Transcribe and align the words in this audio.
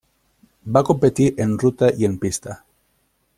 Va 0.77 0.81
competir 0.87 1.27
en 1.45 1.53
ruta 1.65 1.91
i 2.05 2.09
en 2.09 2.17
pista. 2.25 2.57